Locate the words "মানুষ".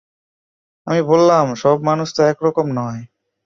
1.83-2.07